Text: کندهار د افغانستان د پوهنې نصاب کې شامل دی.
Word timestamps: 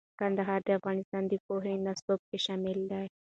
کندهار 0.19 0.59
د 0.67 0.69
افغانستان 0.79 1.23
د 1.27 1.33
پوهنې 1.45 1.83
نصاب 1.85 2.19
کې 2.29 2.37
شامل 2.45 2.79
دی. 2.91 3.05